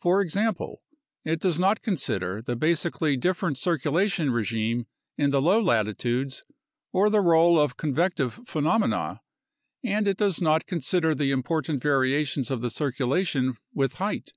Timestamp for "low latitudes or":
5.40-7.08